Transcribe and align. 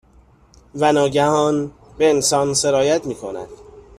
و 0.75 0.91
ناگهان، 0.91 1.71
به 1.97 2.09
انسان 2.09 2.53
سرایت 2.53 3.05
میکند 3.05 3.47